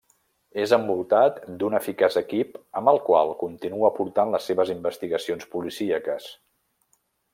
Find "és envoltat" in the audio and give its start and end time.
0.61-1.35